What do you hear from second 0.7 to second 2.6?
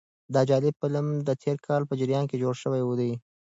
فلم د تېر کال په جریان کې جوړ